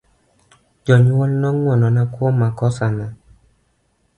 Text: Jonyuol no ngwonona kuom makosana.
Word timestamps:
Jonyuol 0.85 1.31
no 1.41 1.49
ngwonona 1.55 2.03
kuom 2.13 2.33
makosana. 2.41 3.05